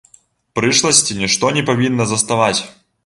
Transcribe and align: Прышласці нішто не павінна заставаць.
Прышласці 0.59 1.17
нішто 1.19 1.51
не 1.59 1.63
павінна 1.69 2.09
заставаць. 2.13 2.61